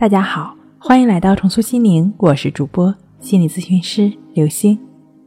[0.00, 4.78] 大家好，欢迎来到重塑心灵，我是主播心理咨询师刘星。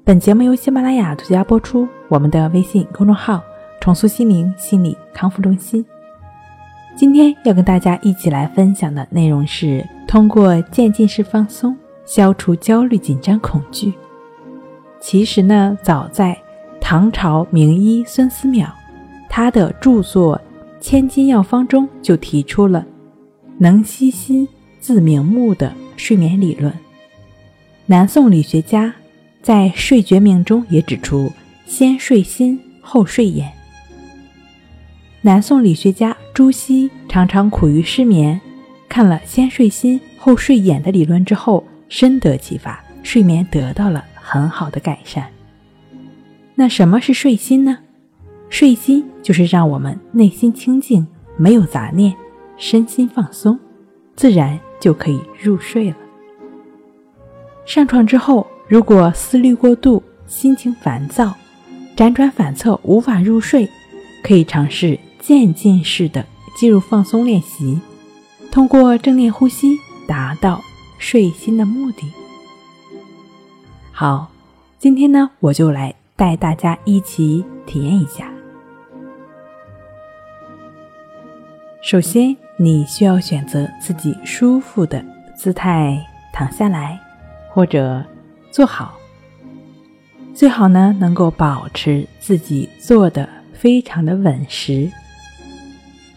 [0.04, 1.88] 本节目由喜马拉雅独家播出。
[2.10, 3.40] 我们的微信公众号
[3.80, 5.86] “重塑心灵心理康复中心”。
[6.98, 13.94] 今天要跟大家一起来分享的内容是：通过渐进式放松消除焦虑、紧张、恐惧。
[15.00, 16.36] 其实呢，早在
[16.82, 18.66] 唐朝名医孙思邈，
[19.30, 20.36] 他的著作
[20.84, 22.84] 《千金药方》中就提出了
[23.60, 24.50] “能息心，
[24.84, 26.74] 自明目”的睡眠理论。
[27.86, 28.94] 南宋理学家
[29.42, 31.32] 在《睡觉命》中也指出。
[31.66, 33.50] 先睡心，后睡眼。
[35.22, 38.40] 南宋理学家朱熹常常苦于失眠，
[38.90, 45.26] 看了“先睡心，后睡眼”的理论之后，深得启发，睡眠得到了很好的改善。
[46.54, 47.80] 那什么是睡心呢？
[48.50, 51.08] 睡心就是让我们内心清静，
[51.38, 52.14] 没有杂念，
[52.58, 53.58] 身心放松，
[54.18, 55.96] 自然就可以入睡了。
[57.66, 61.34] 上床之后，如果思虑过度，心情烦躁，
[61.96, 63.70] 辗转反侧无法入睡，
[64.22, 66.26] 可以尝试渐进式的
[66.58, 67.80] 进入放松练习，
[68.52, 70.60] 通过正念呼吸达到
[70.98, 72.12] 睡心的目的。
[73.94, 74.30] 好，
[74.78, 78.30] 今天呢，我就来带大家一起体验一下。
[81.82, 85.04] 首先，你需要选择自己舒服的
[85.36, 86.00] 姿态，
[86.32, 87.00] 躺下来
[87.50, 88.04] 或者
[88.52, 88.94] 坐好。
[90.34, 94.92] 最好呢，能够保持自己坐的非常的稳实，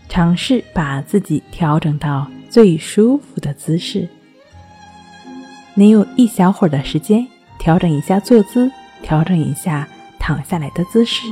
[0.09, 4.09] 尝试把自己调整到最舒服的姿势。
[5.75, 7.27] 你有一小会儿的时间，
[7.59, 8.71] 调整一下坐姿，
[9.03, 11.27] 调整一下躺下来的姿势。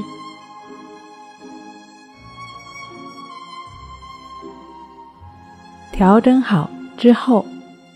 [5.94, 7.46] 调整好之后，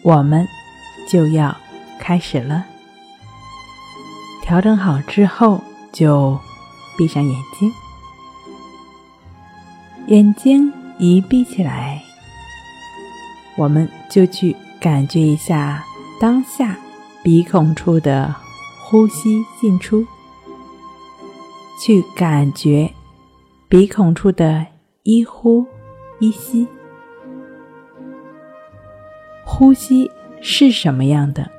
[0.03, 0.47] 我们
[1.09, 1.53] 就要
[1.99, 2.65] 开始了。
[4.41, 6.39] 调整好之后，就
[6.97, 7.73] 闭上眼睛。
[10.07, 12.01] 眼睛一闭起来，
[13.57, 15.85] 我们就去感觉一下
[16.21, 16.79] 当下
[17.25, 18.33] 鼻孔处的
[18.81, 20.07] 呼吸进出，
[21.85, 22.89] 去感觉
[23.69, 24.65] 鼻孔处的
[25.03, 25.67] 一呼
[26.21, 26.65] 一吸，
[29.59, 30.09] 呼吸
[30.41, 31.51] 是什么样的，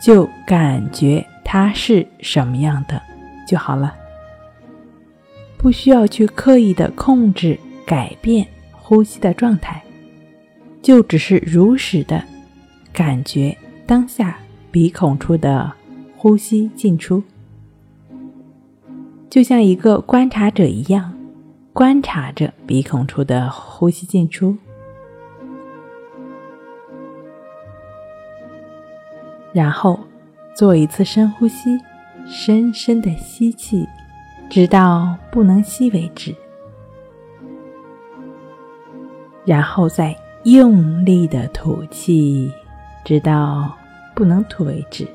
[0.00, 1.24] 就感觉。
[1.44, 3.00] 它是什么样的
[3.46, 3.94] 就好了，
[5.58, 9.82] 不需要去刻意的控制、改变呼吸的状态，
[10.80, 12.24] 就只是如实的
[12.90, 13.56] 感觉
[13.86, 14.38] 当下
[14.70, 15.70] 鼻孔处的
[16.16, 17.22] 呼吸进出，
[19.28, 21.12] 就像一个观察者一样，
[21.74, 24.56] 观察着鼻孔处的呼吸进出，
[29.52, 29.98] 然后。
[30.54, 31.80] 做一次深呼吸，
[32.26, 33.88] 深深的吸气，
[34.50, 36.36] 直到不能吸为止，
[39.46, 40.14] 然后再
[40.44, 42.52] 用力的吐气，
[43.02, 43.74] 直到
[44.14, 45.08] 不能吐为止。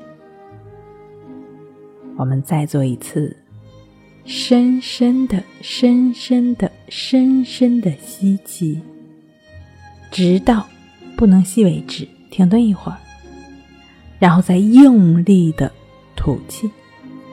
[2.16, 3.36] 我们再做一次，
[4.24, 8.82] 深深的、深深的、深深的吸气，
[10.10, 10.66] 直到
[11.16, 12.08] 不能吸为止。
[12.28, 12.98] 停顿一会儿。
[14.18, 15.70] 然后再用力的
[16.16, 16.70] 吐气，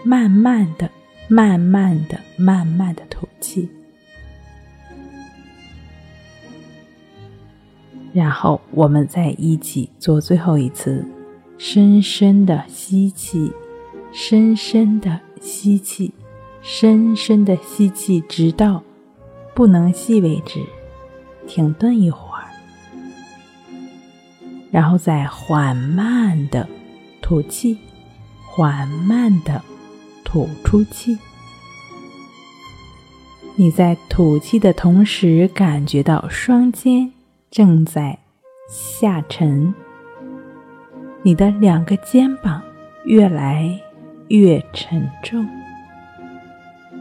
[0.04, 0.90] 慢慢的、
[1.28, 3.68] 慢慢的、慢慢的吐气。
[8.14, 11.06] 然后我们再一起做最后一次，
[11.58, 13.52] 深深的吸气，
[14.14, 16.14] 深深的吸气，
[16.62, 18.82] 深深的吸气，直到
[19.54, 20.62] 不能吸为止。
[21.48, 22.46] 停顿一会儿。
[24.72, 26.68] 然后再缓慢的
[27.28, 27.76] 吐气，
[28.46, 29.60] 缓慢的
[30.24, 31.18] 吐出气。
[33.56, 37.12] 你在吐气的同时，感觉到双肩
[37.50, 38.20] 正在
[38.70, 39.74] 下沉，
[41.24, 42.62] 你的两个肩膀
[43.06, 43.82] 越来
[44.28, 45.50] 越沉重，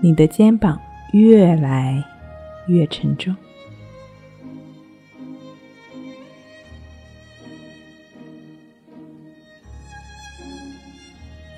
[0.00, 0.80] 你的肩膀
[1.12, 2.02] 越来
[2.66, 3.36] 越沉重。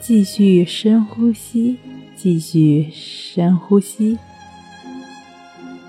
[0.06, 1.78] 继续深呼吸，
[2.14, 4.16] 继续深呼吸。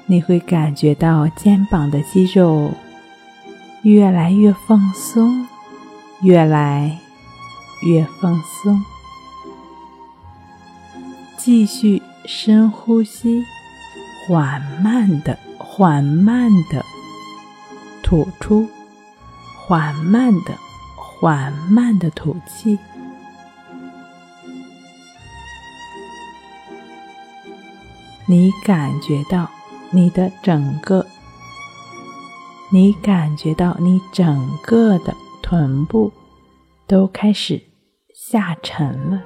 [0.07, 2.71] 你会感觉到肩膀的肌肉
[3.83, 5.45] 越来越放松，
[6.23, 6.97] 越来
[7.83, 8.81] 越放松。
[11.37, 13.43] 继续深呼吸，
[14.27, 16.83] 缓慢的、缓慢的
[18.01, 18.67] 吐出，
[19.53, 20.57] 缓慢的、
[20.95, 22.79] 缓慢的吐气。
[28.29, 29.50] 你感觉到
[29.89, 31.06] 你的整个，
[32.69, 36.12] 你感觉到你整个的臀部
[36.85, 37.62] 都开始
[38.13, 39.24] 下沉了。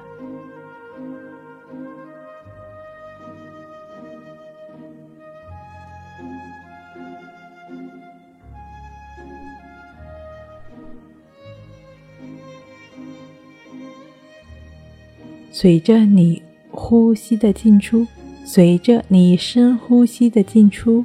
[15.50, 16.40] 随着你
[16.70, 18.06] 呼吸的进出，
[18.44, 21.04] 随着你深呼吸的进出，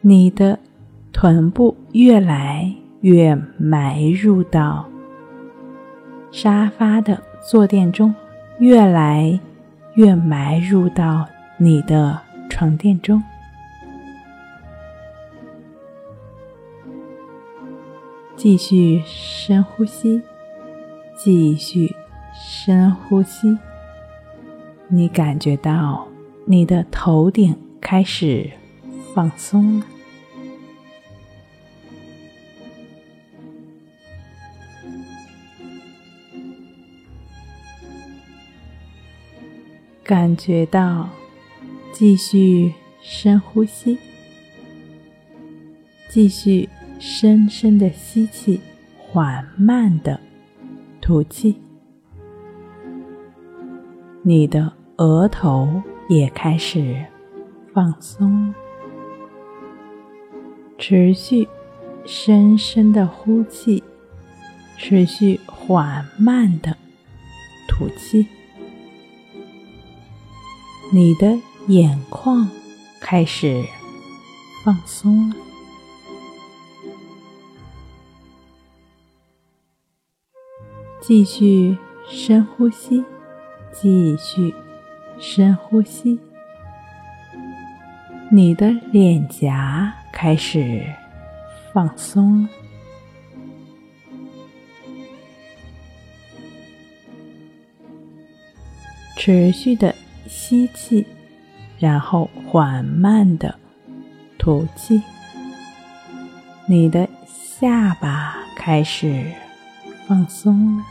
[0.00, 0.58] 你的
[1.12, 4.88] 臀部越来越埋入到
[6.32, 8.14] 沙发的坐垫中，
[8.58, 9.38] 越来
[9.94, 11.26] 越埋入到
[11.56, 12.20] 你的
[12.50, 13.22] 床垫中。
[18.34, 20.20] 继续深呼吸，
[21.16, 21.94] 继续。
[22.38, 23.56] 深呼吸，
[24.88, 26.06] 你感觉到
[26.44, 28.48] 你的头顶开始
[29.12, 29.86] 放松了，
[40.04, 41.08] 感觉到
[41.92, 42.72] 继续
[43.02, 43.98] 深呼吸，
[46.08, 46.68] 继续
[47.00, 48.60] 深深的吸气，
[48.96, 50.20] 缓慢的
[51.00, 51.56] 吐气。
[54.22, 57.04] 你的额头也开始
[57.74, 58.54] 放松，
[60.78, 61.46] 持续
[62.06, 63.84] 深深的呼气，
[64.78, 66.74] 持续缓慢的
[67.68, 68.26] 吐气。
[70.90, 72.48] 你的眼眶
[72.98, 73.62] 开始
[74.64, 75.36] 放松了，
[81.02, 81.76] 继续
[82.08, 83.04] 深呼吸。
[83.78, 84.54] 继续
[85.18, 86.18] 深呼吸，
[88.30, 90.82] 你的脸颊开始
[91.72, 92.48] 放松了。
[99.16, 99.92] 持续的
[100.28, 101.04] 吸气，
[101.78, 103.52] 然后缓慢的
[104.38, 105.02] 吐气，
[106.68, 109.24] 你的下巴开始
[110.06, 110.84] 放松了。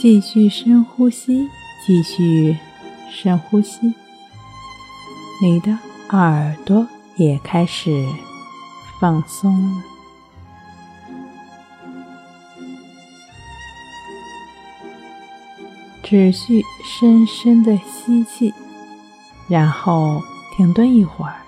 [0.00, 1.46] 继续深呼吸，
[1.84, 2.56] 继续
[3.10, 3.92] 深呼吸。
[5.42, 5.76] 你的
[6.08, 8.08] 耳朵也开始
[8.98, 9.82] 放松了。
[16.02, 18.54] 持续深深的吸气，
[19.48, 20.22] 然后
[20.56, 21.42] 停顿一会儿，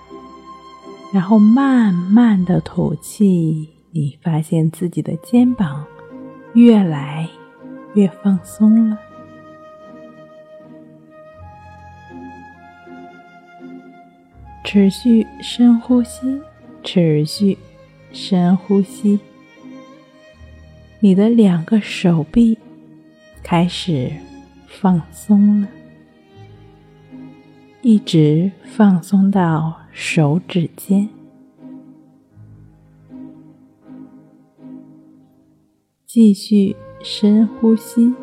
[1.11, 3.67] 然后慢慢的吐气。
[3.89, 5.83] 你发现自己的肩膀
[6.53, 7.27] 越来。
[7.95, 8.97] 越放松了，
[14.63, 16.41] 持续深呼吸，
[16.83, 17.57] 持续
[18.11, 19.19] 深呼吸。
[20.99, 22.57] 你的两个手臂
[23.43, 24.11] 开始
[24.67, 25.67] 放松了，
[27.81, 31.09] 一直放松到手指尖，
[36.07, 36.75] 继续。
[37.03, 38.15] 深呼吸，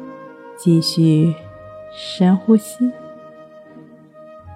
[0.56, 1.34] 继续
[1.92, 2.90] 深呼吸。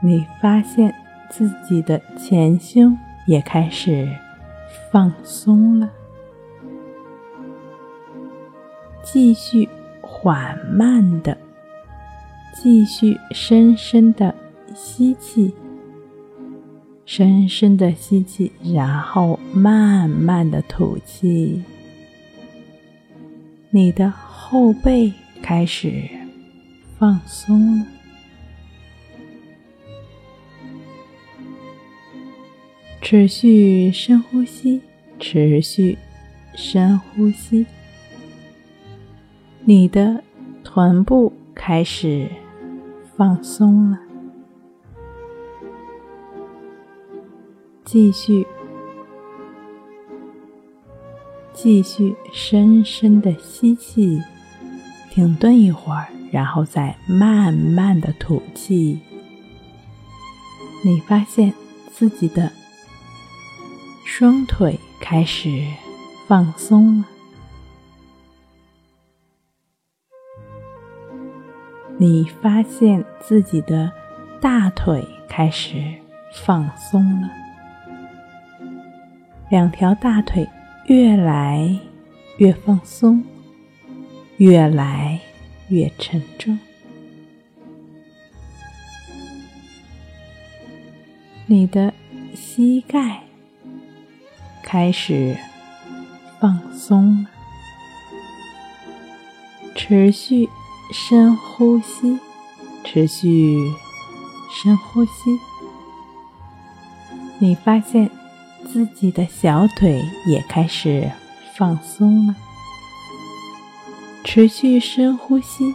[0.03, 0.95] 你发现
[1.29, 4.09] 自己的前胸也开始
[4.91, 5.91] 放松了。
[9.03, 9.69] 继续
[10.01, 11.37] 缓慢的，
[12.55, 14.35] 继续深深的
[14.75, 15.55] 吸气，
[17.05, 21.63] 深深的吸气，然后慢慢的吐气。
[23.75, 25.13] 你的后背
[25.43, 26.09] 开始
[26.97, 27.87] 放松了，
[33.03, 34.81] 持续深呼吸，
[35.19, 35.99] 持续
[36.55, 37.67] 深呼吸。
[39.65, 40.23] 你的
[40.63, 42.29] 臀部开始
[43.17, 43.99] 放松了，
[47.85, 48.47] 继续。
[51.65, 54.21] 继续深深的吸气，
[55.11, 59.01] 停顿一会儿，然后再慢慢的吐气。
[60.85, 61.55] 你发现
[61.91, 62.53] 自己的
[64.05, 65.67] 双腿开始
[66.29, 67.07] 放松了，
[71.97, 73.91] 你发现自己的
[74.39, 75.83] 大腿开始
[76.45, 77.31] 放松了，
[79.49, 80.47] 两条大腿
[80.87, 81.79] 越来
[82.37, 83.25] 越放松，
[84.37, 85.19] 越来
[85.69, 86.59] 越沉重。
[91.47, 91.93] 你的
[92.35, 93.23] 膝盖
[94.63, 95.37] 开始
[96.39, 97.31] 放松了，
[99.75, 100.49] 持续
[100.93, 102.19] 深呼吸，
[102.85, 103.59] 持续
[104.53, 105.11] 深呼吸。
[107.39, 108.11] 你发现
[108.75, 111.09] 自己的小腿也开始
[111.55, 112.35] 放松了，
[114.25, 115.73] 持续深呼吸。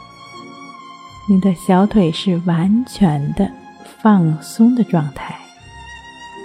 [1.29, 3.49] 你的小腿是完全的
[4.01, 5.39] 放松的状态。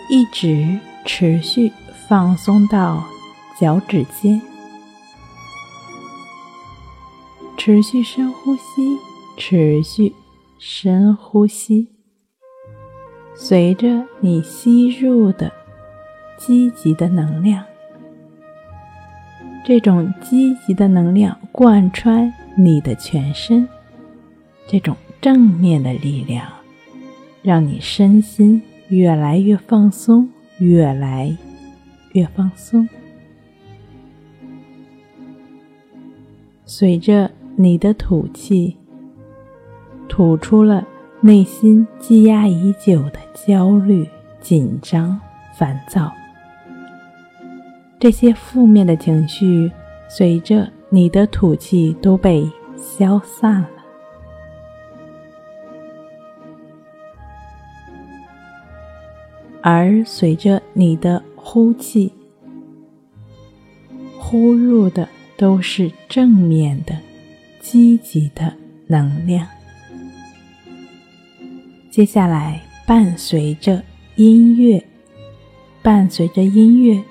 [0.08, 1.72] 一直持续
[2.06, 3.02] 放松到
[3.60, 4.40] 脚趾尖，
[7.58, 8.96] 持续深呼吸，
[9.36, 10.14] 持续
[10.60, 11.88] 深呼吸。
[13.34, 15.50] 随着你吸入的
[16.36, 17.64] 积极的能量，
[19.64, 23.68] 这种积极的能量贯穿你的全身，
[24.66, 26.46] 这种正面的力量，
[27.42, 28.62] 让你身心。
[28.90, 31.34] 越来越放松，越来
[32.12, 32.86] 越放松。
[36.66, 38.76] 随着你的吐气，
[40.06, 40.86] 吐出了
[41.22, 44.06] 内心积压已久的焦虑、
[44.38, 45.18] 紧张、
[45.56, 46.12] 烦躁，
[48.04, 49.72] 这些负面的情绪
[50.10, 52.46] 随着你的吐气都被
[52.76, 53.68] 消散了。
[59.62, 62.12] 而随着你的呼气，
[64.18, 65.08] 呼入的
[65.38, 66.94] 都是正面的、
[67.58, 68.52] 积极的
[68.86, 69.46] 能量。
[71.90, 73.82] 接下来，伴随着
[74.16, 74.84] 音乐，
[75.80, 77.02] 伴随着音乐，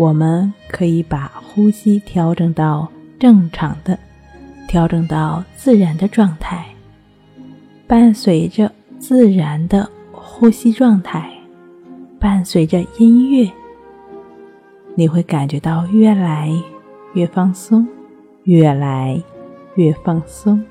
[0.00, 3.98] 我们可以把呼吸调整到正常的、
[4.66, 6.64] 调整到自然的状态。
[7.86, 11.30] 伴随着自然的呼吸状态。
[12.18, 13.46] 伴随着音乐，
[14.94, 16.50] 你会感觉到越来
[17.12, 17.86] 越放松，
[18.44, 19.22] 越来
[19.74, 20.64] 越放松。